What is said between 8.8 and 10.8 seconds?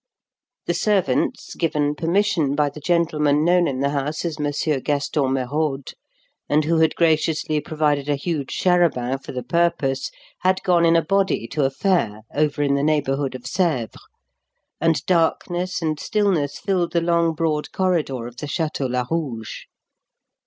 banc for the purpose had